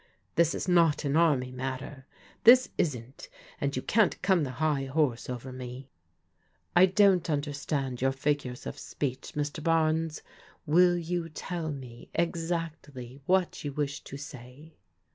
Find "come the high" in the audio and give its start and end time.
4.23-4.85